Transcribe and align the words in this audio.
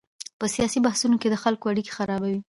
په 0.39 0.45
سیاسي 0.55 0.79
بحثونو 0.85 1.19
کې 1.21 1.27
د 1.29 1.35
خلکو 1.43 1.65
اړیکې 1.71 1.95
خرابوي. 1.97 2.39